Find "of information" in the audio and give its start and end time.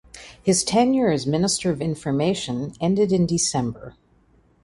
1.69-2.73